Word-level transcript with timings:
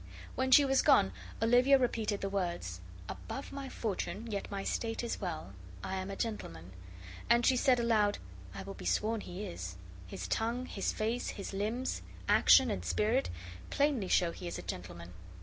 When 0.33 0.49
she 0.49 0.65
was 0.65 0.81
gone 0.81 1.11
Olivia 1.43 1.77
repeated 1.77 2.21
the 2.21 2.29
words, 2.29 2.81
ABOVE 3.07 3.51
MY 3.51 3.69
FORTUNES, 3.69 4.33
YET 4.33 4.49
MY 4.49 4.63
STATE 4.63 5.03
IS 5.03 5.21
WELL. 5.21 5.53
I 5.83 5.97
AM 5.97 6.09
A 6.09 6.15
GENTLEMAN. 6.15 6.71
And 7.29 7.45
she 7.45 7.55
said 7.55 7.79
aloud, 7.79 8.17
"I 8.55 8.63
will 8.63 8.73
be 8.73 8.83
sworn 8.85 9.21
he 9.21 9.45
is; 9.45 9.75
his 10.07 10.27
tongue, 10.27 10.65
his 10.65 10.91
face, 10.91 11.27
his 11.29 11.53
limbs, 11.53 12.01
action, 12.27 12.71
and 12.71 12.83
spirit 12.83 13.29
plainly 13.69 14.07
show 14.07 14.31
he 14.31 14.47
is 14.47 14.57
a 14.57 14.63
gentleman." 14.63 15.13